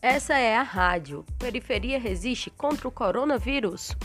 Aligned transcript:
Essa 0.00 0.38
é 0.38 0.54
a 0.54 0.62
rádio. 0.62 1.26
Periferia 1.40 1.98
resiste 1.98 2.50
contra 2.50 2.86
o 2.86 2.90
coronavírus. 2.90 3.96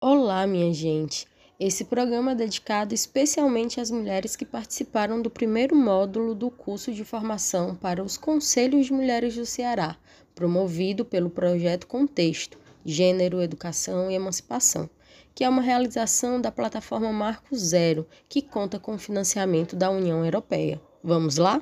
Olá, 0.00 0.46
minha 0.46 0.72
gente. 0.72 1.26
Esse 1.58 1.84
programa 1.84 2.30
é 2.30 2.34
dedicado 2.36 2.94
especialmente 2.94 3.80
às 3.80 3.90
mulheres 3.90 4.36
que 4.36 4.44
participaram 4.44 5.20
do 5.20 5.28
primeiro 5.28 5.74
módulo 5.74 6.32
do 6.32 6.48
curso 6.48 6.92
de 6.92 7.04
formação 7.04 7.74
para 7.74 8.04
os 8.04 8.16
Conselhos 8.16 8.86
de 8.86 8.92
Mulheres 8.92 9.34
do 9.34 9.44
Ceará, 9.44 9.96
promovido 10.32 11.04
pelo 11.04 11.30
projeto 11.30 11.88
Contexto 11.88 12.56
Gênero, 12.84 13.42
Educação 13.42 14.12
e 14.12 14.14
Emancipação, 14.14 14.88
que 15.34 15.42
é 15.42 15.48
uma 15.48 15.62
realização 15.62 16.40
da 16.40 16.52
plataforma 16.52 17.12
Marco 17.12 17.56
Zero, 17.56 18.06
que 18.28 18.40
conta 18.40 18.78
com 18.78 18.96
financiamento 18.96 19.74
da 19.74 19.90
União 19.90 20.24
Europeia. 20.24 20.80
Vamos 21.02 21.36
lá? 21.36 21.60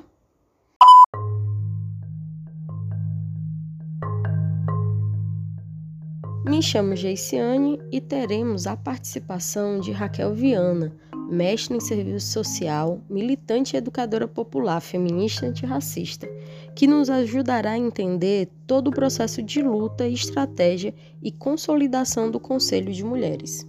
Chamo 6.63 6.95
Geiciane 6.95 7.77
e 7.91 7.99
teremos 7.99 8.65
a 8.67 8.77
participação 8.77 9.81
de 9.81 9.91
Raquel 9.91 10.33
Viana, 10.33 10.95
mestre 11.29 11.75
em 11.75 11.79
serviço 11.81 12.31
social, 12.31 13.01
militante 13.09 13.75
e 13.75 13.77
educadora 13.77 14.29
popular 14.29 14.79
feminista 14.79 15.45
antirracista, 15.45 16.25
que 16.73 16.87
nos 16.87 17.09
ajudará 17.09 17.71
a 17.71 17.77
entender 17.77 18.49
todo 18.65 18.87
o 18.87 18.91
processo 18.91 19.43
de 19.43 19.61
luta, 19.61 20.07
estratégia 20.07 20.95
e 21.21 21.33
consolidação 21.33 22.31
do 22.31 22.39
Conselho 22.39 22.93
de 22.93 23.03
Mulheres. 23.03 23.67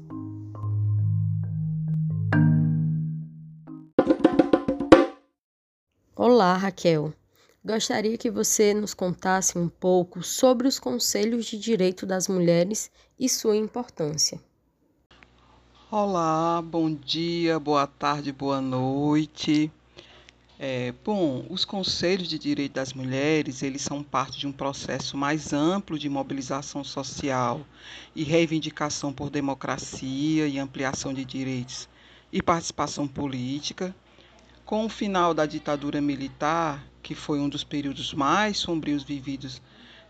Olá, 6.14 6.56
Raquel. 6.56 7.12
Gostaria 7.66 8.18
que 8.18 8.30
você 8.30 8.74
nos 8.74 8.92
contasse 8.92 9.56
um 9.56 9.70
pouco 9.70 10.22
sobre 10.22 10.68
os 10.68 10.78
Conselhos 10.78 11.46
de 11.46 11.56
Direito 11.58 12.04
das 12.04 12.28
Mulheres 12.28 12.90
e 13.18 13.26
sua 13.26 13.56
importância. 13.56 14.38
Olá, 15.90 16.60
bom 16.60 16.92
dia, 16.92 17.58
boa 17.58 17.86
tarde, 17.86 18.30
boa 18.32 18.60
noite. 18.60 19.72
É, 20.58 20.92
bom, 21.02 21.46
os 21.48 21.64
Conselhos 21.64 22.28
de 22.28 22.38
Direito 22.38 22.74
das 22.74 22.92
Mulheres, 22.92 23.62
eles 23.62 23.80
são 23.80 24.02
parte 24.02 24.38
de 24.38 24.46
um 24.46 24.52
processo 24.52 25.16
mais 25.16 25.54
amplo 25.54 25.98
de 25.98 26.10
mobilização 26.10 26.84
social 26.84 27.66
e 28.14 28.22
reivindicação 28.22 29.10
por 29.10 29.30
democracia 29.30 30.46
e 30.46 30.58
ampliação 30.58 31.14
de 31.14 31.24
direitos 31.24 31.88
e 32.30 32.42
participação 32.42 33.08
política. 33.08 33.96
Com 34.66 34.84
o 34.84 34.88
final 34.90 35.32
da 35.32 35.46
ditadura 35.46 35.98
militar, 36.02 36.84
que 37.04 37.14
foi 37.14 37.38
um 37.38 37.50
dos 37.50 37.62
períodos 37.62 38.14
mais 38.14 38.56
sombrios 38.56 39.02
vividos 39.02 39.60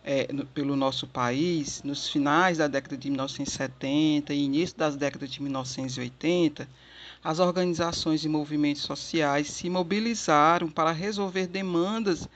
é, 0.05 0.33
no, 0.33 0.47
pelo 0.47 0.77
nosso 0.77 1.09
país, 1.09 1.83
nos 1.83 2.09
finais 2.09 2.59
da 2.59 2.69
década 2.69 2.97
de 2.97 3.11
1970 3.11 4.33
e 4.33 4.45
início 4.45 4.79
das 4.79 4.95
décadas 4.95 5.29
de 5.29 5.43
1980, 5.43 6.69
as 7.23 7.41
organizações 7.41 8.25
e 8.25 8.29
movimentos 8.29 8.83
sociais 8.83 9.49
se 9.49 9.69
mobilizaram 9.69 10.71
para 10.71 10.93
resolver 10.93 11.49
demandas 11.49 12.29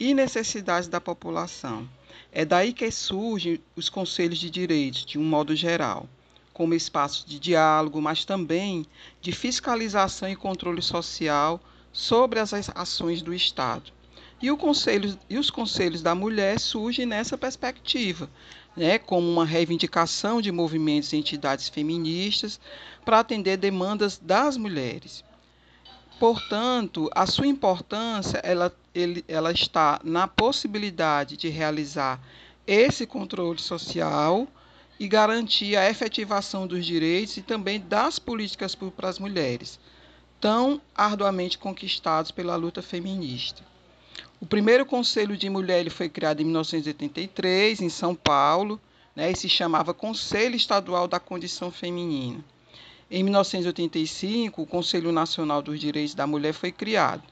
e 0.00 0.14
necessidades 0.14 0.88
da 0.88 1.00
população. 1.00 1.86
É 2.32 2.46
daí 2.46 2.72
que 2.72 2.90
surgem 2.90 3.60
os 3.76 3.90
conselhos 3.90 4.38
de 4.38 4.48
direitos, 4.48 5.04
de 5.04 5.18
um 5.18 5.24
modo 5.24 5.54
geral, 5.54 6.08
como 6.54 6.72
espaços 6.72 7.26
de 7.26 7.38
diálogo, 7.38 8.00
mas 8.00 8.24
também 8.24 8.86
de 9.20 9.32
fiscalização 9.32 10.30
e 10.30 10.36
controle 10.36 10.80
social 10.80 11.60
sobre 11.92 12.38
as 12.38 12.52
ações 12.74 13.20
do 13.20 13.34
Estado. 13.34 13.97
E, 14.40 14.56
conselho, 14.56 15.18
e 15.28 15.36
os 15.36 15.50
conselhos 15.50 16.00
da 16.00 16.14
mulher 16.14 16.60
surgem 16.60 17.04
nessa 17.04 17.36
perspectiva, 17.36 18.30
né, 18.76 18.96
como 18.96 19.28
uma 19.28 19.44
reivindicação 19.44 20.40
de 20.40 20.52
movimentos 20.52 21.12
e 21.12 21.16
entidades 21.16 21.68
feministas 21.68 22.60
para 23.04 23.18
atender 23.18 23.56
demandas 23.56 24.16
das 24.16 24.56
mulheres. 24.56 25.24
Portanto, 26.20 27.10
a 27.14 27.26
sua 27.26 27.48
importância 27.48 28.38
ela, 28.38 28.72
ele, 28.94 29.24
ela 29.26 29.50
está 29.50 30.00
na 30.04 30.28
possibilidade 30.28 31.36
de 31.36 31.48
realizar 31.48 32.20
esse 32.66 33.06
controle 33.06 33.58
social 33.58 34.46
e 35.00 35.08
garantir 35.08 35.76
a 35.76 35.88
efetivação 35.88 36.66
dos 36.66 36.84
direitos 36.86 37.36
e 37.36 37.42
também 37.42 37.80
das 37.80 38.18
políticas 38.18 38.74
para 38.74 39.08
as 39.08 39.18
mulheres, 39.18 39.80
tão 40.40 40.80
arduamente 40.94 41.58
conquistados 41.58 42.30
pela 42.30 42.56
luta 42.56 42.82
feminista. 42.82 43.62
O 44.40 44.46
primeiro 44.46 44.86
Conselho 44.86 45.36
de 45.36 45.50
Mulher 45.50 45.80
ele 45.80 45.90
foi 45.90 46.08
criado 46.08 46.40
em 46.40 46.44
1983, 46.44 47.80
em 47.80 47.88
São 47.88 48.14
Paulo, 48.14 48.80
né, 49.14 49.32
e 49.32 49.36
se 49.36 49.48
chamava 49.48 49.92
Conselho 49.92 50.54
Estadual 50.54 51.08
da 51.08 51.18
Condição 51.18 51.72
Feminina. 51.72 52.44
Em 53.10 53.24
1985, 53.24 54.62
o 54.62 54.66
Conselho 54.66 55.10
Nacional 55.10 55.60
dos 55.60 55.80
Direitos 55.80 56.14
da 56.14 56.26
Mulher 56.26 56.52
foi 56.52 56.70
criado. 56.70 57.22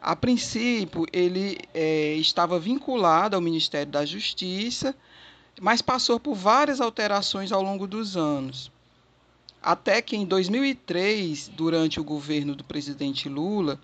A 0.00 0.16
princípio, 0.16 1.06
ele 1.12 1.58
é, 1.74 2.14
estava 2.14 2.58
vinculado 2.58 3.36
ao 3.36 3.42
Ministério 3.42 3.92
da 3.92 4.06
Justiça, 4.06 4.96
mas 5.60 5.82
passou 5.82 6.18
por 6.18 6.34
várias 6.34 6.80
alterações 6.80 7.52
ao 7.52 7.62
longo 7.62 7.86
dos 7.86 8.16
anos. 8.16 8.72
Até 9.62 10.00
que 10.00 10.16
em 10.16 10.24
2003, 10.24 11.48
durante 11.48 12.00
o 12.00 12.04
governo 12.04 12.56
do 12.56 12.64
presidente 12.64 13.28
Lula, 13.28 13.78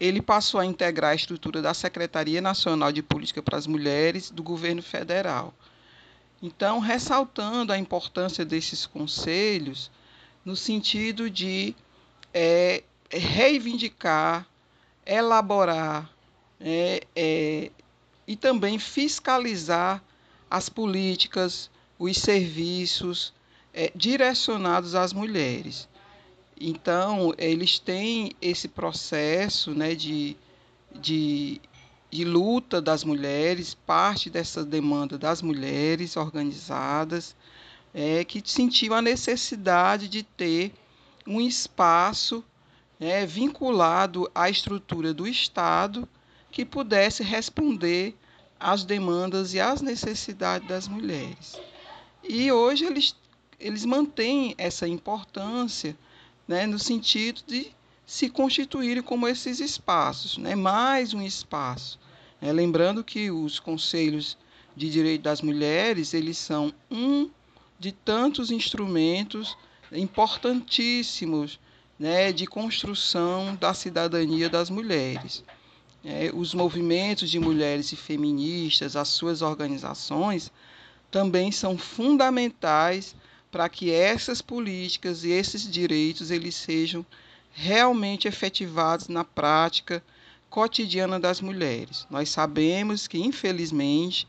ele 0.00 0.22
passou 0.22 0.60
a 0.60 0.66
integrar 0.66 1.12
a 1.12 1.14
estrutura 1.14 1.60
da 1.60 1.74
Secretaria 1.74 2.40
Nacional 2.40 2.92
de 2.92 3.02
Política 3.02 3.42
para 3.42 3.58
as 3.58 3.66
Mulheres 3.66 4.30
do 4.30 4.42
governo 4.42 4.82
federal. 4.82 5.52
Então, 6.40 6.78
ressaltando 6.78 7.72
a 7.72 7.78
importância 7.78 8.44
desses 8.44 8.86
conselhos, 8.86 9.90
no 10.44 10.54
sentido 10.54 11.28
de 11.28 11.74
é, 12.32 12.84
reivindicar, 13.10 14.46
elaborar 15.04 16.08
é, 16.60 17.02
é, 17.16 17.70
e 18.26 18.36
também 18.36 18.78
fiscalizar 18.78 20.02
as 20.48 20.68
políticas, 20.68 21.70
os 21.98 22.16
serviços 22.18 23.32
é, 23.74 23.90
direcionados 23.94 24.94
às 24.94 25.12
mulheres. 25.12 25.88
Então, 26.60 27.32
eles 27.38 27.78
têm 27.78 28.32
esse 28.42 28.66
processo 28.68 29.72
né, 29.72 29.94
de, 29.94 30.36
de, 30.94 31.60
de 32.10 32.24
luta 32.24 32.82
das 32.82 33.04
mulheres, 33.04 33.74
parte 33.74 34.28
dessa 34.28 34.64
demanda 34.64 35.16
das 35.16 35.40
mulheres 35.40 36.16
organizadas, 36.16 37.36
é, 37.94 38.24
que 38.24 38.42
sentiu 38.44 38.92
a 38.94 39.00
necessidade 39.00 40.08
de 40.08 40.22
ter 40.22 40.72
um 41.26 41.40
espaço 41.40 42.44
né, 42.98 43.24
vinculado 43.24 44.28
à 44.34 44.50
estrutura 44.50 45.14
do 45.14 45.28
Estado 45.28 46.08
que 46.50 46.64
pudesse 46.64 47.22
responder 47.22 48.16
às 48.58 48.84
demandas 48.84 49.54
e 49.54 49.60
às 49.60 49.80
necessidades 49.80 50.66
das 50.66 50.88
mulheres. 50.88 51.60
E 52.28 52.50
hoje 52.50 52.84
eles, 52.84 53.14
eles 53.60 53.84
mantêm 53.84 54.54
essa 54.58 54.88
importância 54.88 55.96
né, 56.48 56.66
no 56.66 56.78
sentido 56.78 57.42
de 57.46 57.70
se 58.06 58.30
constituírem 58.30 59.02
como 59.02 59.28
esses 59.28 59.60
espaços, 59.60 60.38
né, 60.38 60.56
mais 60.56 61.12
um 61.12 61.20
espaço. 61.20 62.00
É, 62.40 62.50
lembrando 62.50 63.04
que 63.04 63.30
os 63.30 63.60
conselhos 63.60 64.38
de 64.74 64.88
direito 64.88 65.22
das 65.22 65.42
mulheres 65.42 66.14
eles 66.14 66.38
são 66.38 66.72
um 66.90 67.28
de 67.78 67.92
tantos 67.92 68.50
instrumentos 68.50 69.56
importantíssimos 69.92 71.60
né, 71.98 72.32
de 72.32 72.46
construção 72.46 73.54
da 73.56 73.74
cidadania 73.74 74.48
das 74.48 74.70
mulheres. 74.70 75.44
É, 76.04 76.30
os 76.32 76.54
movimentos 76.54 77.28
de 77.28 77.38
mulheres 77.38 77.92
e 77.92 77.96
feministas, 77.96 78.96
as 78.96 79.08
suas 79.08 79.42
organizações, 79.42 80.50
também 81.10 81.50
são 81.50 81.76
fundamentais 81.76 83.14
para 83.50 83.68
que 83.68 83.90
essas 83.90 84.42
políticas 84.42 85.24
e 85.24 85.30
esses 85.30 85.68
direitos 85.68 86.30
eles 86.30 86.54
sejam 86.54 87.04
realmente 87.52 88.28
efetivados 88.28 89.08
na 89.08 89.24
prática 89.24 90.02
cotidiana 90.50 91.18
das 91.18 91.40
mulheres. 91.40 92.06
Nós 92.10 92.28
sabemos 92.28 93.06
que, 93.06 93.18
infelizmente, 93.18 94.28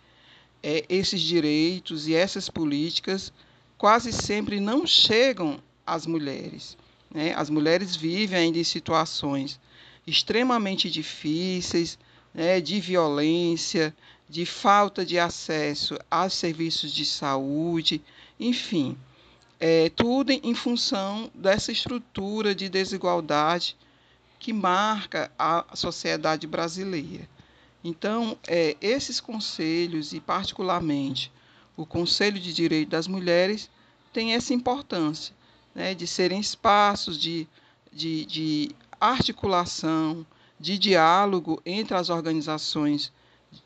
é, 0.63 0.85
esses 0.89 1.21
direitos 1.21 2.07
e 2.07 2.15
essas 2.15 2.49
políticas 2.49 3.31
quase 3.77 4.11
sempre 4.11 4.59
não 4.59 4.87
chegam 4.87 5.61
às 5.85 6.05
mulheres. 6.05 6.77
Né? 7.13 7.33
As 7.35 7.49
mulheres 7.49 7.95
vivem 7.95 8.39
ainda 8.39 8.57
em 8.57 8.63
situações 8.63 9.59
extremamente 10.07 10.89
difíceis, 10.89 11.99
né, 12.33 12.59
de 12.59 12.79
violência, 12.79 13.95
de 14.27 14.45
falta 14.45 15.05
de 15.05 15.19
acesso 15.19 15.97
aos 16.09 16.33
serviços 16.33 16.91
de 16.91 17.05
saúde, 17.05 18.01
enfim 18.39 18.97
é, 19.59 19.89
tudo 19.89 20.31
em 20.31 20.53
função 20.55 21.29
dessa 21.33 21.71
estrutura 21.71 22.55
de 22.55 22.69
desigualdade 22.69 23.75
que 24.39 24.53
marca 24.53 25.29
a 25.37 25.65
sociedade 25.73 26.47
brasileira. 26.47 27.27
Então, 27.83 28.37
é, 28.47 28.77
esses 28.81 29.19
conselhos, 29.19 30.13
e 30.13 30.19
particularmente 30.19 31.31
o 31.75 31.85
Conselho 31.85 32.39
de 32.39 32.53
Direito 32.53 32.89
das 32.89 33.07
Mulheres, 33.07 33.69
têm 34.13 34.33
essa 34.33 34.53
importância 34.53 35.35
né, 35.75 35.93
de 35.93 36.07
serem 36.07 36.39
espaços 36.39 37.17
de, 37.17 37.47
de, 37.91 38.25
de 38.25 38.71
articulação, 38.99 40.25
de 40.59 40.77
diálogo 40.77 41.61
entre 41.65 41.95
as 41.95 42.09
organizações 42.09 43.11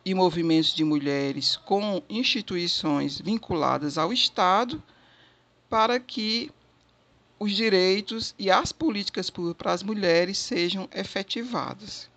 e 0.05 0.13
movimentos 0.13 0.73
de 0.73 0.83
mulheres 0.83 1.57
com 1.57 2.01
instituições 2.09 3.19
vinculadas 3.19 3.97
ao 3.97 4.13
Estado, 4.13 4.81
para 5.73 5.99
que 5.99 6.51
os 7.39 7.51
direitos 7.51 8.35
e 8.37 8.51
as 8.51 8.71
políticas 8.71 9.31
para 9.57 9.71
as 9.71 9.81
mulheres 9.81 10.37
sejam 10.37 10.87
efetivadas. 10.93 12.11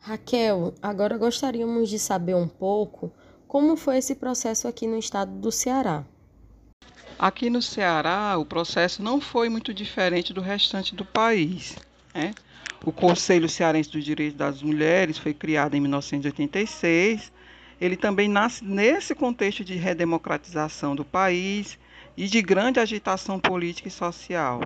Raquel, 0.00 0.74
agora 0.82 1.16
gostaríamos 1.16 1.88
de 1.88 2.00
saber 2.00 2.34
um 2.34 2.48
pouco 2.48 3.12
como 3.46 3.76
foi 3.76 3.98
esse 3.98 4.16
processo 4.16 4.66
aqui 4.66 4.88
no 4.88 4.98
estado 4.98 5.30
do 5.38 5.52
Ceará. 5.52 6.04
Aqui 7.16 7.48
no 7.48 7.62
Ceará, 7.62 8.36
o 8.36 8.44
processo 8.44 9.04
não 9.04 9.20
foi 9.20 9.48
muito 9.48 9.72
diferente 9.72 10.32
do 10.32 10.40
restante 10.40 10.96
do 10.96 11.04
país. 11.04 11.76
Né? 12.12 12.34
O 12.84 12.90
Conselho 12.90 13.48
Cearense 13.48 13.88
dos 13.88 14.04
Direitos 14.04 14.36
das 14.36 14.60
Mulheres 14.60 15.16
foi 15.16 15.32
criado 15.32 15.76
em 15.76 15.80
1986. 15.80 17.30
Ele 17.82 17.96
também 17.96 18.28
nasce 18.28 18.64
nesse 18.64 19.12
contexto 19.12 19.64
de 19.64 19.74
redemocratização 19.74 20.94
do 20.94 21.04
país 21.04 21.76
e 22.16 22.28
de 22.28 22.40
grande 22.40 22.78
agitação 22.78 23.40
política 23.40 23.88
e 23.88 23.90
social. 23.90 24.62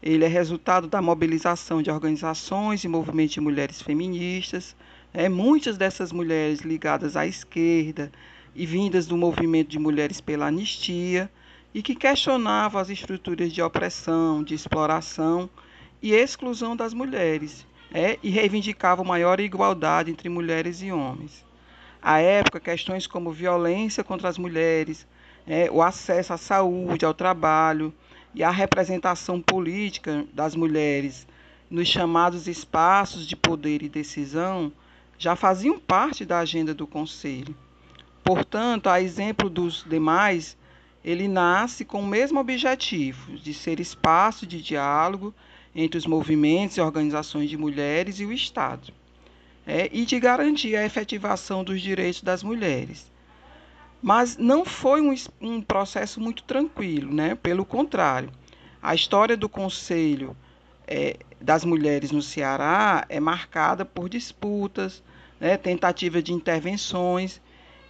Ele 0.00 0.24
é 0.24 0.28
resultado 0.28 0.86
da 0.86 1.02
mobilização 1.02 1.82
de 1.82 1.90
organizações 1.90 2.84
e 2.84 2.88
movimentos 2.88 3.34
de 3.34 3.40
mulheres 3.40 3.82
feministas, 3.82 4.76
é, 5.12 5.28
muitas 5.28 5.76
dessas 5.76 6.12
mulheres 6.12 6.60
ligadas 6.60 7.16
à 7.16 7.26
esquerda 7.26 8.12
e 8.54 8.64
vindas 8.64 9.08
do 9.08 9.16
movimento 9.16 9.70
de 9.70 9.80
mulheres 9.80 10.20
pela 10.20 10.46
anistia, 10.46 11.28
e 11.74 11.82
que 11.82 11.96
questionavam 11.96 12.80
as 12.80 12.90
estruturas 12.90 13.52
de 13.52 13.60
opressão, 13.60 14.44
de 14.44 14.54
exploração 14.54 15.50
e 16.00 16.12
exclusão 16.12 16.76
das 16.76 16.94
mulheres, 16.94 17.66
é, 17.92 18.20
e 18.22 18.30
reivindicavam 18.30 19.04
maior 19.04 19.40
igualdade 19.40 20.12
entre 20.12 20.28
mulheres 20.28 20.80
e 20.80 20.92
homens. 20.92 21.44
À 22.00 22.20
época, 22.20 22.60
questões 22.60 23.06
como 23.06 23.32
violência 23.32 24.04
contra 24.04 24.28
as 24.28 24.38
mulheres, 24.38 25.06
é, 25.46 25.70
o 25.70 25.82
acesso 25.82 26.32
à 26.32 26.36
saúde, 26.36 27.04
ao 27.04 27.14
trabalho 27.14 27.92
e 28.34 28.42
a 28.42 28.50
representação 28.50 29.40
política 29.40 30.24
das 30.32 30.54
mulheres 30.54 31.26
nos 31.70 31.88
chamados 31.88 32.46
espaços 32.46 33.26
de 33.26 33.34
poder 33.34 33.82
e 33.82 33.88
decisão 33.88 34.72
já 35.18 35.34
faziam 35.34 35.78
parte 35.78 36.24
da 36.24 36.38
agenda 36.38 36.74
do 36.74 36.86
Conselho. 36.86 37.56
Portanto, 38.22 38.88
a 38.88 39.00
exemplo 39.00 39.48
dos 39.48 39.84
demais, 39.84 40.56
ele 41.04 41.28
nasce 41.28 41.84
com 41.84 42.00
o 42.00 42.06
mesmo 42.06 42.38
objetivo, 42.38 43.36
de 43.36 43.54
ser 43.54 43.80
espaço 43.80 44.46
de 44.46 44.60
diálogo 44.60 45.34
entre 45.74 45.98
os 45.98 46.06
movimentos 46.06 46.76
e 46.76 46.80
organizações 46.80 47.48
de 47.48 47.56
mulheres 47.56 48.18
e 48.18 48.24
o 48.24 48.32
Estado, 48.32 48.92
é, 49.66 49.90
e 49.92 50.06
de 50.06 50.20
garantir 50.20 50.76
a 50.76 50.84
efetivação 50.84 51.64
dos 51.64 51.82
direitos 51.82 52.22
das 52.22 52.42
mulheres. 52.42 53.10
Mas 54.00 54.36
não 54.36 54.64
foi 54.64 55.00
um, 55.00 55.14
um 55.40 55.60
processo 55.60 56.20
muito 56.20 56.44
tranquilo, 56.44 57.12
né? 57.12 57.34
pelo 57.34 57.64
contrário. 57.64 58.30
A 58.80 58.94
história 58.94 59.36
do 59.36 59.48
Conselho 59.48 60.36
é, 60.86 61.16
das 61.40 61.64
Mulheres 61.64 62.12
no 62.12 62.22
Ceará 62.22 63.04
é 63.08 63.18
marcada 63.18 63.84
por 63.84 64.08
disputas, 64.08 65.02
né? 65.40 65.56
tentativa 65.56 66.22
de 66.22 66.32
intervenções 66.32 67.40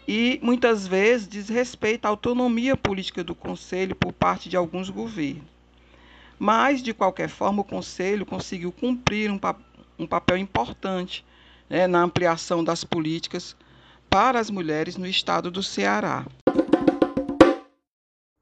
e 0.09 0.39
muitas 0.43 0.87
vezes 0.87 1.29
desrespeito 1.29 2.07
à 2.07 2.09
autonomia 2.09 2.77
política 2.77 3.23
do 3.23 3.35
Conselho 3.35 3.95
por 3.95 4.13
parte 4.13 4.49
de 4.49 4.57
alguns 4.57 4.89
governos. 4.89 5.45
Mas, 6.39 6.83
de 6.83 6.95
qualquer 6.95 7.29
forma, 7.29 7.63
o 7.63 7.65
Conselho 7.65 8.25
conseguiu 8.25 8.71
cumprir 8.71 9.31
um, 9.31 9.41
um 9.99 10.07
papel 10.07 10.37
importante 10.37 11.25
né, 11.69 11.87
na 11.87 12.03
ampliação 12.03 12.63
das 12.63 12.85
políticas 12.85 13.57
para 14.09 14.41
as 14.41 14.51
mulheres 14.51 14.97
no 14.97 15.07
estado 15.07 15.51
do 15.51 15.63
Ceará. 15.63 16.27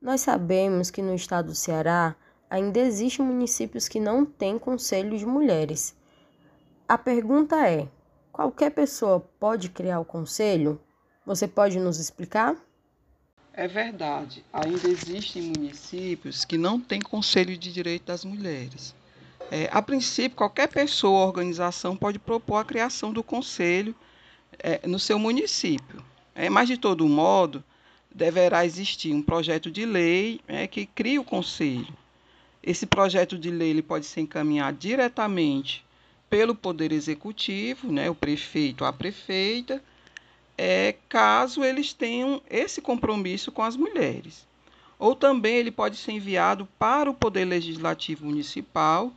Nós 0.01 0.21
sabemos 0.21 0.91
que 0.91 1.01
no 1.01 1.15
estado 1.15 1.47
do 1.47 1.55
Ceará 1.55 2.15
ainda 2.51 2.79
existem 2.79 3.25
municípios 3.25 3.89
que 3.89 3.99
não 3.99 4.25
têm 4.25 4.59
conselho 4.59 5.17
de 5.17 5.25
mulheres. 5.27 5.97
A 6.87 6.99
pergunta 6.99 7.67
é: 7.67 7.89
qualquer 8.31 8.71
pessoa 8.71 9.21
pode 9.41 9.71
criar 9.71 10.01
o 10.01 10.05
conselho? 10.05 10.81
Você 11.25 11.49
pode 11.49 11.81
nos 11.81 11.99
explicar? 11.99 12.55
É 13.57 13.69
verdade, 13.69 14.45
ainda 14.53 14.89
existem 14.89 15.43
municípios 15.43 16.45
que 16.45 16.59
não 16.59 16.81
têm 16.81 17.01
Conselho 17.01 17.57
de 17.57 17.73
Direito 17.73 18.07
das 18.07 18.25
Mulheres. 18.25 18.95
É, 19.51 19.69
a 19.71 19.81
princípio, 19.83 20.37
qualquer 20.37 20.69
pessoa 20.69 21.21
ou 21.21 21.27
organização 21.27 21.97
pode 21.97 22.19
propor 22.19 22.57
a 22.57 22.65
criação 22.65 23.13
do 23.13 23.23
conselho 23.23 23.95
é, 24.59 24.87
no 24.87 24.99
seu 24.99 25.19
município. 25.19 26.03
É, 26.35 26.51
mas, 26.51 26.69
de 26.69 26.77
todo 26.77 27.09
modo, 27.09 27.63
deverá 28.13 28.65
existir 28.65 29.13
um 29.13 29.23
projeto 29.23 29.71
de 29.71 29.85
lei 29.85 30.41
é, 30.47 30.67
que 30.67 30.87
crie 30.87 31.19
o 31.19 31.25
conselho. 31.25 31.93
Esse 32.63 32.87
projeto 32.87 33.37
de 33.37 33.51
lei 33.51 33.71
ele 33.71 33.83
pode 33.83 34.07
ser 34.07 34.23
encaminhado 34.23 34.79
diretamente 34.79 35.85
pelo 36.31 36.55
Poder 36.55 36.93
Executivo, 36.93 37.93
né, 37.93 38.09
o 38.09 38.15
prefeito, 38.15 38.85
a 38.85 38.93
prefeita, 38.93 39.83
é, 40.57 40.95
caso 41.09 41.63
eles 41.63 41.93
tenham 41.93 42.41
esse 42.51 42.81
compromisso 42.81 43.53
com 43.53 43.63
as 43.63 43.77
mulheres. 43.77 44.47
Ou 44.99 45.15
também 45.15 45.57
ele 45.57 45.71
pode 45.71 45.97
ser 45.97 46.13
enviado 46.13 46.67
para 46.79 47.11
o 47.11 47.15
Poder 47.15 47.45
Legislativo 47.45 48.25
Municipal, 48.25 49.13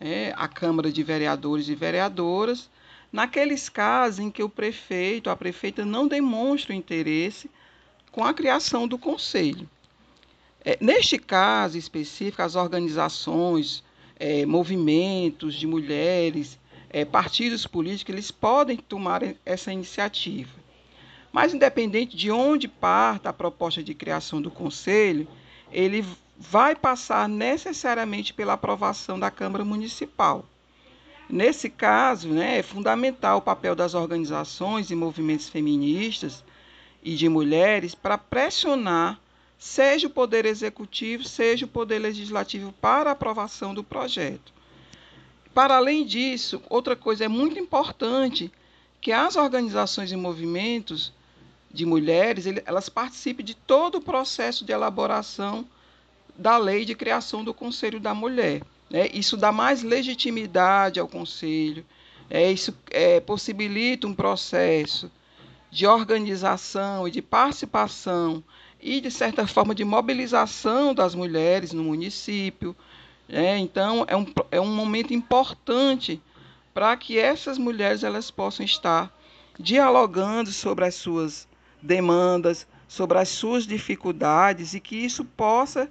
é, 0.00 0.32
a 0.36 0.48
Câmara 0.48 0.90
de 0.90 1.02
Vereadores 1.02 1.68
e 1.68 1.74
Vereadoras, 1.74 2.70
naqueles 3.12 3.68
casos 3.68 4.18
em 4.18 4.30
que 4.30 4.42
o 4.42 4.48
prefeito, 4.48 5.28
a 5.28 5.36
prefeita 5.36 5.84
não 5.84 6.08
demonstra 6.08 6.74
interesse 6.74 7.50
com 8.10 8.24
a 8.24 8.32
criação 8.32 8.88
do 8.88 8.96
conselho. 8.98 9.68
É, 10.64 10.78
neste 10.80 11.18
caso 11.18 11.76
específico, 11.78 12.42
as 12.42 12.54
organizações, 12.54 13.84
é, 14.18 14.44
movimentos 14.44 15.54
de 15.54 15.66
mulheres, 15.66 16.58
é, 16.88 17.04
partidos 17.04 17.66
políticos, 17.66 18.12
eles 18.12 18.30
podem 18.30 18.76
tomar 18.76 19.22
essa 19.44 19.72
iniciativa. 19.72 20.50
Mas, 21.32 21.54
independente 21.54 22.16
de 22.16 22.30
onde 22.30 22.66
parta 22.66 23.28
a 23.28 23.32
proposta 23.32 23.82
de 23.82 23.94
criação 23.94 24.42
do 24.42 24.50
Conselho, 24.50 25.28
ele 25.70 26.04
vai 26.42 26.74
passar 26.74 27.28
necessariamente 27.28 28.32
pela 28.32 28.54
aprovação 28.54 29.20
da 29.20 29.30
Câmara 29.30 29.62
Municipal. 29.62 30.46
Nesse 31.28 31.68
caso, 31.68 32.30
né, 32.30 32.58
é 32.58 32.62
fundamental 32.62 33.38
o 33.38 33.42
papel 33.42 33.76
das 33.76 33.92
organizações 33.92 34.90
e 34.90 34.94
movimentos 34.94 35.50
feministas 35.50 36.42
e 37.02 37.14
de 37.14 37.28
mulheres 37.28 37.94
para 37.94 38.16
pressionar, 38.16 39.20
seja 39.58 40.06
o 40.06 40.10
Poder 40.10 40.46
Executivo, 40.46 41.24
seja 41.24 41.66
o 41.66 41.68
Poder 41.68 41.98
Legislativo, 41.98 42.72
para 42.80 43.10
aprovação 43.10 43.74
do 43.74 43.84
projeto. 43.84 44.50
Para 45.52 45.76
além 45.76 46.06
disso, 46.06 46.62
outra 46.70 46.96
coisa 46.96 47.26
é 47.26 47.28
muito 47.28 47.58
importante 47.58 48.50
que 48.98 49.12
as 49.12 49.36
organizações 49.36 50.10
e 50.10 50.16
movimentos 50.16 51.12
de 51.70 51.84
mulheres, 51.84 52.46
elas 52.64 52.88
participem 52.88 53.44
de 53.44 53.54
todo 53.54 53.96
o 53.96 54.02
processo 54.02 54.64
de 54.64 54.72
elaboração 54.72 55.68
da 56.40 56.56
lei 56.56 56.86
de 56.86 56.94
criação 56.94 57.44
do 57.44 57.52
Conselho 57.52 58.00
da 58.00 58.14
Mulher. 58.14 58.62
Né? 58.88 59.08
Isso 59.12 59.36
dá 59.36 59.52
mais 59.52 59.82
legitimidade 59.82 60.98
ao 60.98 61.06
Conselho, 61.06 61.84
é, 62.30 62.50
isso 62.50 62.74
é, 62.90 63.20
possibilita 63.20 64.06
um 64.06 64.14
processo 64.14 65.10
de 65.70 65.86
organização 65.86 67.06
e 67.06 67.10
de 67.10 67.20
participação 67.20 68.42
e, 68.80 69.02
de 69.02 69.10
certa 69.10 69.46
forma, 69.46 69.74
de 69.74 69.84
mobilização 69.84 70.94
das 70.94 71.14
mulheres 71.14 71.74
no 71.74 71.84
município. 71.84 72.74
Né? 73.28 73.58
Então, 73.58 74.06
é 74.08 74.16
um, 74.16 74.26
é 74.50 74.60
um 74.60 74.74
momento 74.74 75.12
importante 75.12 76.22
para 76.72 76.96
que 76.96 77.18
essas 77.18 77.58
mulheres 77.58 78.02
elas 78.02 78.30
possam 78.30 78.64
estar 78.64 79.14
dialogando 79.58 80.50
sobre 80.50 80.86
as 80.86 80.94
suas 80.94 81.46
demandas, 81.82 82.66
sobre 82.88 83.18
as 83.18 83.28
suas 83.28 83.66
dificuldades 83.66 84.72
e 84.72 84.80
que 84.80 84.96
isso 84.96 85.22
possa 85.24 85.90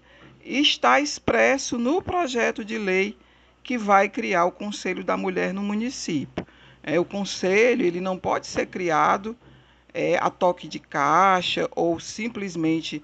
estar 0.58 1.00
expresso 1.00 1.78
no 1.78 2.02
projeto 2.02 2.66
de 2.66 2.78
lei 2.78 3.16
que 3.64 3.78
vai 3.78 4.10
criar 4.10 4.46
o 4.46 4.52
Conselho 4.52 5.04
da 5.04 5.16
Mulher 5.16 5.54
no 5.54 5.62
município. 5.62 6.46
É, 6.82 7.00
o 7.00 7.06
conselho 7.06 7.86
ele 7.86 8.02
não 8.02 8.18
pode 8.18 8.48
ser 8.48 8.66
criado 8.66 9.36
é, 9.94 10.18
a 10.18 10.30
toque 10.30 10.68
de 10.68 10.80
caixa 10.80 11.70
ou 11.76 12.00
simplesmente 12.00 13.04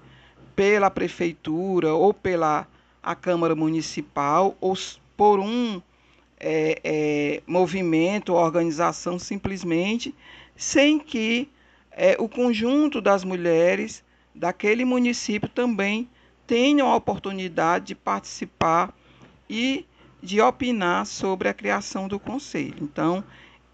pela 0.56 0.90
prefeitura 0.90 1.94
ou 1.94 2.12
pela 2.12 2.66
a 3.02 3.14
Câmara 3.14 3.54
Municipal 3.54 4.56
ou 4.60 4.74
por 5.16 5.38
um 5.38 5.80
é, 6.40 6.80
é, 6.82 7.42
movimento, 7.46 8.34
organização 8.34 9.18
simplesmente, 9.18 10.14
sem 10.56 10.98
que 10.98 11.48
é, 11.92 12.16
o 12.18 12.28
conjunto 12.28 13.00
das 13.00 13.22
mulheres 13.22 14.04
daquele 14.34 14.84
município 14.84 15.48
também 15.48 16.08
tenham 16.46 16.90
a 16.90 16.96
oportunidade 16.96 17.86
de 17.86 17.94
participar 17.94 18.94
e 19.48 19.86
de 20.22 20.40
opinar 20.40 21.06
sobre 21.06 21.48
a 21.48 21.54
criação 21.54 22.08
do 22.08 22.18
conselho. 22.18 22.76
Então, 22.80 23.22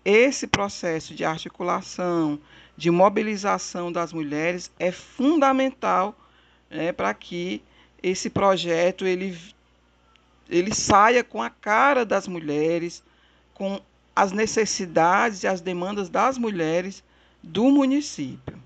esse 0.04 0.46
processo 0.46 1.14
de 1.14 1.24
articulação, 1.24 2.38
de 2.76 2.90
mobilização 2.90 3.92
das 3.92 4.12
mulheres 4.12 4.70
é 4.78 4.90
fundamental 4.90 6.16
né, 6.70 6.92
para 6.92 7.14
que 7.14 7.62
esse 8.02 8.28
projeto 8.28 9.06
ele, 9.06 9.38
ele 10.48 10.74
saia 10.74 11.22
com 11.22 11.40
a 11.40 11.50
cara 11.50 12.04
das 12.04 12.26
mulheres, 12.26 13.02
com 13.54 13.80
as 14.14 14.32
necessidades 14.32 15.42
e 15.42 15.46
as 15.46 15.60
demandas 15.60 16.08
das 16.08 16.36
mulheres 16.36 17.04
do 17.42 17.70
município. 17.70 18.60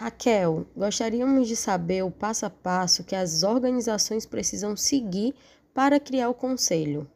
Raquel, 0.00 0.66
gostaríamos 0.74 1.46
de 1.46 1.54
saber 1.54 2.02
o 2.02 2.10
passo 2.10 2.46
a 2.46 2.48
passo 2.48 3.04
que 3.04 3.14
as 3.14 3.42
organizações 3.42 4.24
precisam 4.24 4.74
seguir 4.74 5.34
para 5.74 6.00
criar 6.00 6.30
o 6.30 6.34
conselho. 6.34 7.06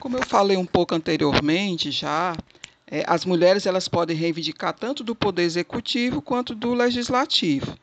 Como 0.00 0.16
eu 0.16 0.24
falei 0.24 0.56
um 0.56 0.64
pouco 0.64 0.94
anteriormente 0.94 1.90
já, 1.90 2.34
é, 2.86 3.04
as 3.06 3.26
mulheres 3.26 3.66
elas 3.66 3.88
podem 3.88 4.16
reivindicar 4.16 4.72
tanto 4.72 5.04
do 5.04 5.14
poder 5.14 5.42
executivo 5.42 6.22
quanto 6.22 6.54
do 6.54 6.72
legislativo. 6.72 7.76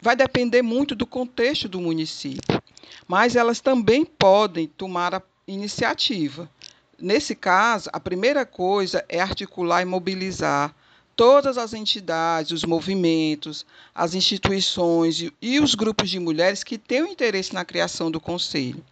Vai 0.00 0.14
depender 0.14 0.62
muito 0.62 0.94
do 0.94 1.04
contexto 1.04 1.68
do 1.68 1.80
município, 1.80 2.62
mas 3.08 3.34
elas 3.34 3.60
também 3.60 4.04
podem 4.04 4.68
tomar 4.68 5.12
a 5.12 5.22
iniciativa. 5.44 6.48
Nesse 6.96 7.34
caso, 7.34 7.90
a 7.92 7.98
primeira 7.98 8.46
coisa 8.46 9.04
é 9.08 9.20
articular 9.20 9.82
e 9.82 9.84
mobilizar 9.84 10.72
todas 11.20 11.58
as 11.58 11.74
entidades, 11.74 12.50
os 12.50 12.64
movimentos, 12.64 13.66
as 13.94 14.14
instituições 14.14 15.22
e, 15.42 15.60
os 15.60 15.74
grupos 15.74 16.08
de 16.08 16.18
mulheres 16.18 16.64
que 16.64 16.78
têm 16.78 17.12
interesse 17.12 17.52
na 17.52 17.62
criação 17.62 18.10
do 18.10 18.18
conselho. 18.18 18.82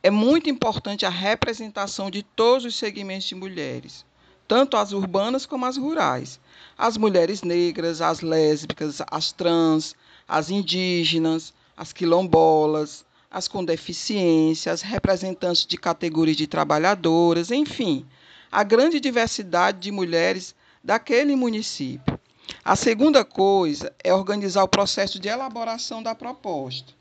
É 0.00 0.08
muito 0.08 0.48
importante 0.48 1.04
a 1.04 1.10
representação 1.10 2.08
de 2.08 2.22
todos 2.22 2.64
os 2.64 2.76
segmentos 2.76 3.26
de 3.26 3.34
mulheres, 3.34 4.04
tanto 4.46 4.76
as 4.76 4.92
urbanas 4.92 5.44
como 5.44 5.66
as 5.66 5.76
rurais. 5.76 6.38
As 6.78 6.96
mulheres 6.96 7.42
negras, 7.42 8.00
as 8.00 8.20
lésbicas, 8.20 9.02
as 9.10 9.32
trans, 9.32 9.96
as 10.28 10.50
indígenas, 10.50 11.52
as 11.76 11.92
quilombolas, 11.92 13.04
as 13.28 13.48
com 13.48 13.64
deficiência, 13.64 14.70
as 14.70 14.82
representantes 14.82 15.66
de 15.66 15.76
categorias 15.76 16.36
de 16.36 16.46
trabalhadoras, 16.46 17.50
enfim, 17.50 18.06
a 18.52 18.62
grande 18.62 19.00
diversidade 19.00 19.80
de 19.80 19.90
mulheres 19.90 20.54
daquele 20.86 21.34
município. 21.34 22.16
A 22.64 22.76
segunda 22.76 23.24
coisa 23.24 23.92
é 24.04 24.14
organizar 24.14 24.62
o 24.62 24.68
processo 24.68 25.18
de 25.18 25.26
elaboração 25.26 26.00
da 26.00 26.14
proposta. 26.14 26.94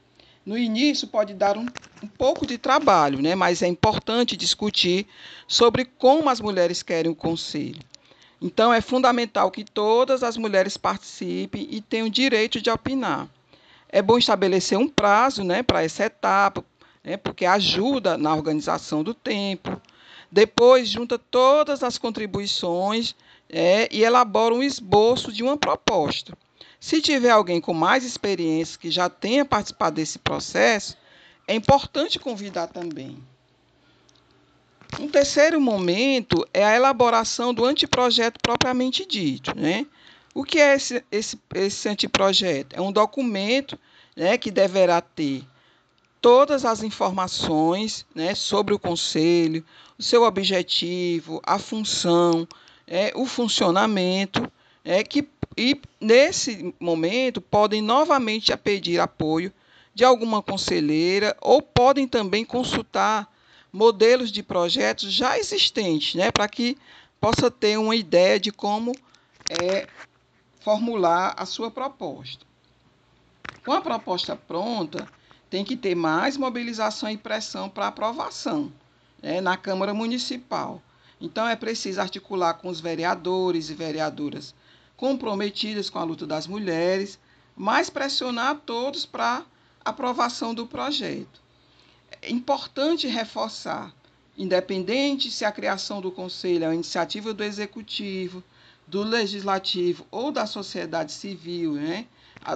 No 0.43 0.57
início 0.57 1.07
pode 1.07 1.35
dar 1.35 1.55
um, 1.55 1.67
um, 2.01 2.07
pouco 2.07 2.47
de 2.47 2.57
trabalho, 2.57 3.21
né? 3.21 3.35
mas 3.35 3.61
é 3.61 3.67
importante 3.67 4.35
discutir 4.35 5.05
sobre 5.47 5.85
como 5.85 6.31
as 6.31 6.41
mulheres 6.41 6.81
querem 6.81 7.11
o 7.11 7.15
conselho. 7.15 7.79
Então 8.41 8.73
é 8.73 8.81
fundamental 8.81 9.51
que 9.51 9.63
todas 9.63 10.23
as 10.23 10.35
mulheres 10.35 10.77
participem 10.77 11.67
e 11.69 11.79
tenham 11.79 12.09
direito 12.09 12.59
de 12.59 12.71
opinar. 12.71 13.29
É 13.87 14.01
bom 14.01 14.17
estabelecer 14.17 14.79
um 14.79 14.87
prazo 14.87 15.43
né, 15.43 15.61
para 15.61 15.83
essa 15.83 16.05
etapa, 16.05 16.65
né, 17.03 17.17
porque 17.17 17.45
ajuda 17.45 18.17
na 18.17 18.33
organização 18.33 19.03
do 19.03 19.13
tempo. 19.13 19.79
Depois 20.31 20.89
junta 20.89 21.19
todas 21.19 21.83
as 21.83 21.99
contribuições 21.99 23.15
é, 23.49 23.87
e 23.91 24.03
elabora 24.03 24.53
um 24.53 24.63
esboço 24.63 25.31
de 25.31 25.43
uma 25.43 25.57
proposta. 25.57 26.37
Se 26.79 27.01
tiver 27.01 27.31
alguém 27.31 27.59
com 27.59 27.73
mais 27.73 28.03
experiência 28.03 28.79
que 28.79 28.91
já 28.91 29.09
tenha 29.09 29.45
participado 29.45 29.95
desse 29.95 30.19
processo, 30.19 30.97
é 31.47 31.55
importante 31.55 32.19
convidar 32.19 32.67
também. 32.67 33.17
Um 34.99 35.07
terceiro 35.07 35.59
momento 35.59 36.47
é 36.53 36.63
a 36.63 36.75
elaboração 36.75 37.53
do 37.53 37.65
anteprojeto 37.65 38.39
propriamente 38.41 39.05
dito. 39.05 39.57
Né? 39.57 39.85
O 40.33 40.43
que 40.43 40.59
é 40.59 40.75
esse, 40.75 41.03
esse, 41.11 41.39
esse 41.53 41.89
anteprojeto? 41.89 42.75
É 42.75 42.81
um 42.81 42.91
documento 42.91 43.79
né, 44.15 44.37
que 44.37 44.51
deverá 44.51 45.01
ter 45.01 45.43
todas 46.21 46.65
as 46.65 46.81
informações 46.81 48.05
né, 48.15 48.33
sobre 48.33 48.73
o 48.73 48.79
conselho, 48.79 49.63
o 49.97 50.03
seu 50.03 50.23
objetivo, 50.23 51.41
a 51.45 51.59
função, 51.59 52.47
é, 52.87 53.11
o 53.15 53.25
funcionamento, 53.25 54.51
é, 54.83 55.03
que, 55.03 55.27
e 55.57 55.79
nesse 55.99 56.73
momento 56.79 57.41
podem 57.41 57.81
novamente 57.81 58.55
pedir 58.57 58.99
apoio 58.99 59.51
de 59.93 60.03
alguma 60.03 60.41
conselheira 60.41 61.35
ou 61.41 61.61
podem 61.61 62.07
também 62.07 62.43
consultar 62.43 63.31
modelos 63.71 64.31
de 64.31 64.43
projetos 64.43 65.11
já 65.11 65.37
existentes, 65.37 66.15
né, 66.15 66.31
para 66.31 66.47
que 66.47 66.77
possa 67.19 67.49
ter 67.49 67.77
uma 67.77 67.95
ideia 67.95 68.39
de 68.39 68.51
como 68.51 68.93
é, 69.61 69.87
formular 70.59 71.33
a 71.37 71.45
sua 71.45 71.71
proposta. 71.71 72.45
Com 73.65 73.71
a 73.71 73.81
proposta 73.81 74.35
pronta, 74.35 75.07
tem 75.49 75.63
que 75.63 75.75
ter 75.75 75.95
mais 75.95 76.37
mobilização 76.37 77.09
e 77.09 77.17
pressão 77.17 77.69
para 77.69 77.87
aprovação 77.87 78.71
né, 79.21 79.41
na 79.41 79.57
Câmara 79.57 79.93
Municipal. 79.93 80.81
Então 81.19 81.47
é 81.47 81.55
preciso 81.55 82.01
articular 82.01 82.55
com 82.55 82.67
os 82.67 82.79
vereadores 82.79 83.69
e 83.69 83.73
vereadoras 83.73 84.53
comprometidas 84.97 85.89
com 85.89 85.99
a 85.99 86.03
luta 86.03 86.25
das 86.25 86.47
mulheres, 86.47 87.19
mas 87.55 87.89
pressionar 87.89 88.61
todos 88.65 89.05
para 89.05 89.45
aprovação 89.83 90.53
do 90.53 90.65
projeto. 90.65 91.41
É 92.21 92.31
importante 92.31 93.07
reforçar, 93.07 93.93
independente 94.37 95.29
se 95.31 95.45
a 95.45 95.51
criação 95.51 96.01
do 96.01 96.11
conselho 96.11 96.63
é 96.63 96.67
uma 96.67 96.75
iniciativa 96.75 97.33
do 97.33 97.43
executivo, 97.43 98.43
do 98.87 99.03
legislativo 99.03 100.05
ou 100.11 100.31
da 100.31 100.45
sociedade 100.45 101.11
civil, 101.11 101.73
né, 101.73 102.07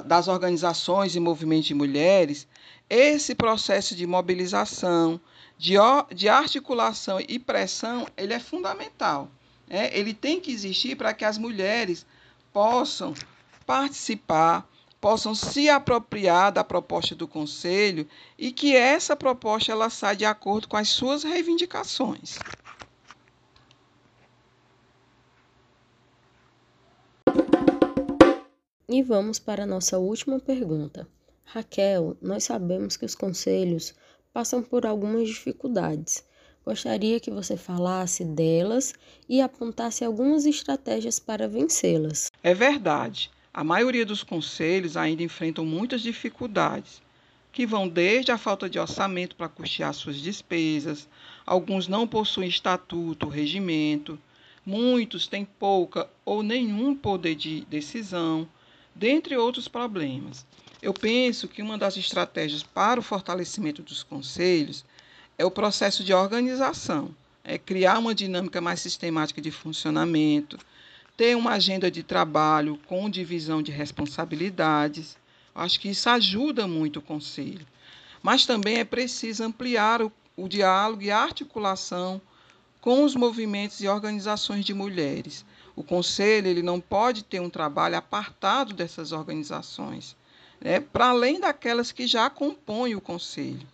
das 0.06 0.28
organizações 0.28 1.16
e 1.16 1.20
movimentos 1.20 1.68
de 1.68 1.74
mulheres, 1.74 2.48
esse 2.90 3.36
processo 3.36 3.96
de 3.96 4.06
mobilização, 4.06 5.20
de, 5.58 5.76
de 6.14 6.30
articulação 6.30 7.20
e 7.28 7.38
pressão, 7.38 8.08
ele 8.18 8.34
é 8.34 8.40
fundamental. 8.40 9.30
Né? 9.68 9.90
Ele 9.94 10.14
tem 10.14 10.40
que 10.40 10.52
existir 10.52 10.96
para 10.96 11.14
que 11.14 11.26
as 11.26 11.38
mulheres 11.38 12.06
possam 12.52 13.14
participar, 13.66 14.68
possam 15.00 15.36
se 15.36 15.70
apropriar 15.70 16.52
da 16.52 16.64
proposta 16.64 17.14
do 17.14 17.28
conselho 17.28 18.08
e 18.38 18.52
que 18.52 18.76
essa 18.76 19.16
proposta 19.16 19.72
ela 19.72 19.90
saia 19.90 20.16
de 20.16 20.26
acordo 20.26 20.68
com 20.68 20.76
as 20.76 20.90
suas 20.90 21.24
reivindicações. 21.24 22.40
E 28.92 29.04
vamos 29.04 29.38
para 29.38 29.66
a 29.66 29.68
nossa 29.68 30.00
última 30.00 30.40
pergunta. 30.40 31.08
Raquel, 31.46 32.18
nós 32.20 32.46
sabemos 32.46 32.98
que 32.98 33.06
os 33.06 33.14
conselhos 33.14 33.94
passam 34.34 34.64
por 34.64 34.84
algumas 34.84 35.28
dificuldades. 35.28 36.26
Gostaria 36.66 37.20
que 37.20 37.30
você 37.30 37.56
falasse 37.56 38.26
delas 38.26 38.96
e 39.30 39.42
apontasse 39.42 40.04
algumas 40.04 40.48
estratégias 40.48 41.20
para 41.20 41.48
vencê-las. 41.48 42.32
É 42.42 42.56
verdade. 42.56 43.30
A 43.54 43.64
maioria 43.64 44.04
dos 44.04 44.24
conselhos 44.24 44.98
ainda 44.98 45.22
enfrentam 45.22 45.64
muitas 45.64 46.02
dificuldades, 46.02 47.00
que 47.52 47.68
vão 47.68 47.88
desde 47.88 48.32
a 48.32 48.40
falta 48.40 48.68
de 48.68 48.80
orçamento 48.80 49.36
para 49.36 49.48
custear 49.48 49.94
suas 49.94 50.16
despesas, 50.16 51.08
alguns 51.46 51.88
não 51.88 52.08
possuem 52.08 52.50
estatuto, 52.50 53.28
regimento, 53.28 54.18
muitos 54.66 55.28
têm 55.28 55.46
pouca 55.46 56.10
ou 56.26 56.42
nenhum 56.42 56.96
poder 56.96 57.36
de 57.36 57.62
decisão, 57.66 58.48
dentre 58.96 59.38
outros 59.38 59.68
problemas. 59.68 60.46
Eu 60.82 60.94
penso 60.94 61.48
que 61.48 61.62
uma 61.62 61.78
das 61.78 61.98
estratégias 61.98 62.64
para 62.64 63.00
o 63.00 63.04
fortalecimento 63.04 63.82
dos 63.82 64.04
conselhos 64.04 64.86
é 65.38 65.46
o 65.46 65.52
processo 65.52 66.04
de 66.04 66.14
organização, 66.14 67.14
é 67.44 67.58
criar 67.58 68.00
uma 68.00 68.14
dinâmica 68.14 68.62
mais 68.62 68.80
sistemática 68.80 69.42
de 69.42 69.52
funcionamento, 69.52 70.58
ter 71.18 71.36
uma 71.36 71.52
agenda 71.52 71.92
de 71.92 72.02
trabalho 72.02 72.80
com 72.86 73.10
divisão 73.10 73.62
de 73.62 73.72
responsabilidades. 73.72 75.18
Acho 75.54 75.80
que 75.80 75.90
isso 75.90 76.10
ajuda 76.10 76.68
muito 76.68 77.00
o 77.00 77.02
conselho. 77.02 77.66
Mas 78.24 78.46
também 78.46 78.78
é 78.78 78.86
preciso 78.86 79.44
ampliar 79.44 80.02
o, 80.02 80.12
o 80.38 80.48
diálogo 80.48 81.02
e 81.02 81.12
a 81.12 81.18
articulação 81.18 82.22
com 82.80 83.04
os 83.04 83.16
movimentos 83.16 83.82
e 83.82 83.88
organizações 83.88 84.64
de 84.64 84.74
mulheres. 84.74 85.44
O 85.80 85.84
conselho 85.84 86.46
ele 86.46 86.62
não 86.62 86.82
pode 86.82 87.24
ter 87.24 87.40
um 87.40 87.50
trabalho 87.50 87.96
apartado 87.96 88.74
dessas 88.74 89.14
organizações 89.14 90.14
né, 90.60 90.82
para 90.82 91.08
além 91.08 91.40
daquelas 91.40 91.90
que 91.94 92.06
já 92.06 92.30
compõem 92.30 92.96
o 92.96 93.00
conselho. 93.00 93.66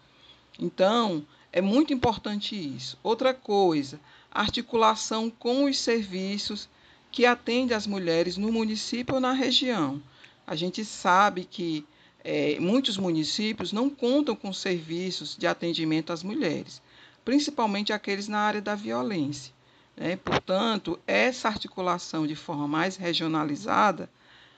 Então, 0.59 1.25
é 1.51 1.61
muito 1.61 1.91
importante 1.91 2.55
isso. 2.55 2.95
Outra 3.01 3.33
coisa, 3.33 3.99
articulação 4.31 5.31
com 5.31 5.63
os 5.63 5.79
serviços 5.79 6.69
que 7.11 7.25
atendem 7.25 7.75
as 7.75 7.87
mulheres 7.87 8.37
no 8.37 8.51
município 8.51 9.15
ou 9.15 9.19
na 9.19 9.31
região. 9.31 9.99
A 10.45 10.55
gente 10.55 10.85
sabe 10.85 11.43
que 11.43 11.83
é, 12.23 12.59
muitos 12.59 12.99
municípios 12.99 13.73
não 13.73 13.89
contam 13.89 14.35
com 14.35 14.53
serviços 14.53 15.35
de 15.35 15.47
atendimento 15.47 16.13
às 16.13 16.21
mulheres, 16.21 16.83
principalmente 17.23 17.91
aqueles 17.91 18.27
na 18.27 18.41
área 18.41 18.61
da 18.61 18.75
violência. 18.75 19.54
Né? 19.95 20.15
Portanto, 20.17 20.99
essa 21.07 21.47
articulação 21.47 22.27
de 22.27 22.35
forma 22.35 22.67
mais 22.67 22.95
regionalizada 22.95 24.09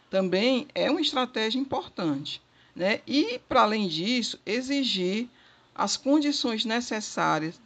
também 0.09 0.67
é 0.73 0.89
uma 0.89 1.01
estratégia 1.01 1.59
importante. 1.59 2.41
Né? 2.75 3.01
E, 3.05 3.39
para 3.47 3.61
além 3.61 3.87
disso, 3.87 4.39
exigir 4.45 5.27
as 5.75 5.95
condições 5.97 6.65
necessárias 6.65 7.59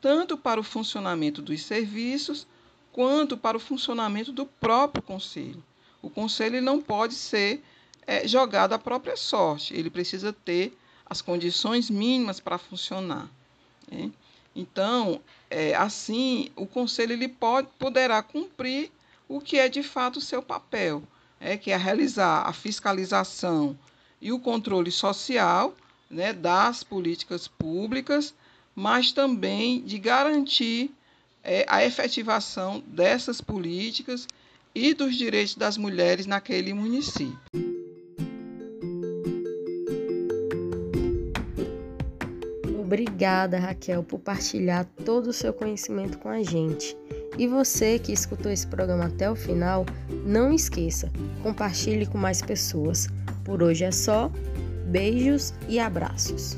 tanto 0.00 0.38
para 0.38 0.60
o 0.60 0.64
funcionamento 0.64 1.42
dos 1.42 1.62
serviços 1.62 2.46
quanto 2.92 3.36
para 3.36 3.56
o 3.56 3.60
funcionamento 3.60 4.32
do 4.32 4.46
próprio 4.46 5.02
conselho. 5.02 5.62
O 6.00 6.08
conselho 6.08 6.62
não 6.62 6.80
pode 6.80 7.14
ser 7.14 7.62
é, 8.06 8.26
jogado 8.26 8.72
à 8.72 8.78
própria 8.78 9.16
sorte, 9.16 9.74
ele 9.74 9.90
precisa 9.90 10.32
ter 10.32 10.76
as 11.04 11.20
condições 11.20 11.90
mínimas 11.90 12.40
para 12.40 12.58
funcionar. 12.58 13.28
Né? 13.90 14.10
Então, 14.54 15.20
é, 15.50 15.74
assim, 15.74 16.50
o 16.56 16.66
conselho 16.66 17.12
ele 17.12 17.28
pode, 17.28 17.68
poderá 17.78 18.22
cumprir 18.22 18.90
o 19.28 19.40
que 19.40 19.58
é 19.58 19.68
de 19.68 19.82
fato 19.82 20.20
seu 20.20 20.42
papel, 20.42 21.02
é, 21.40 21.56
que 21.56 21.70
é 21.70 21.76
realizar 21.76 22.42
a 22.46 22.52
fiscalização 22.52 23.78
e 24.20 24.32
o 24.32 24.38
controle 24.38 24.90
social 24.90 25.74
né, 26.10 26.32
das 26.32 26.82
políticas 26.82 27.46
públicas, 27.46 28.34
mas 28.74 29.12
também 29.12 29.82
de 29.82 29.98
garantir 29.98 30.90
é, 31.42 31.64
a 31.68 31.84
efetivação 31.84 32.82
dessas 32.86 33.40
políticas 33.40 34.26
e 34.74 34.94
dos 34.94 35.16
direitos 35.16 35.54
das 35.54 35.76
mulheres 35.76 36.26
naquele 36.26 36.72
município. 36.72 37.77
Obrigada, 42.88 43.58
Raquel, 43.58 44.02
por 44.02 44.18
partilhar 44.18 44.86
todo 45.04 45.26
o 45.26 45.32
seu 45.32 45.52
conhecimento 45.52 46.16
com 46.16 46.30
a 46.30 46.42
gente. 46.42 46.96
E 47.36 47.46
você 47.46 47.98
que 47.98 48.14
escutou 48.14 48.50
esse 48.50 48.66
programa 48.66 49.04
até 49.04 49.30
o 49.30 49.36
final, 49.36 49.84
não 50.24 50.50
esqueça, 50.54 51.12
compartilhe 51.42 52.06
com 52.06 52.16
mais 52.16 52.40
pessoas. 52.40 53.06
Por 53.44 53.62
hoje 53.62 53.84
é 53.84 53.92
só. 53.92 54.32
Beijos 54.86 55.52
e 55.68 55.78
abraços. 55.78 56.56